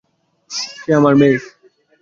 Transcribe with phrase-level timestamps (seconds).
[0.79, 1.37] সে আমার মেয়ে।